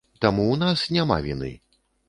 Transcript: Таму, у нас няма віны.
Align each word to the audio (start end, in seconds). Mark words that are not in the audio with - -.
Таму, 0.25 0.45
у 0.53 0.55
нас 0.63 0.87
няма 0.97 1.21
віны. 1.29 1.53